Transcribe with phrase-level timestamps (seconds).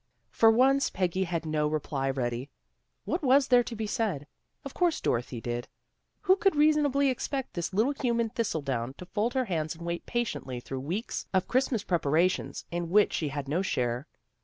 [0.31, 2.49] For once Peggy had no reply ready.
[3.05, 4.25] What was there to be said?
[4.65, 5.67] Of course Dorothy did.
[6.21, 10.07] Who could reasonably expect this little human thistle down to fold her hands and wait
[10.07, 14.07] patiently through weeks of Christmas preparations in which she had no share.